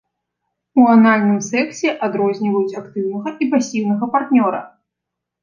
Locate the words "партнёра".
4.19-4.65